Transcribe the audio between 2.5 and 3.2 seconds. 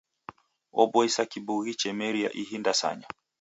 ndasanya.